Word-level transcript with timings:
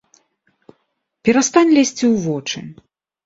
Перастань 1.29 1.75
лезці 1.77 2.05
ў 2.13 2.15
вочы! 2.25 2.59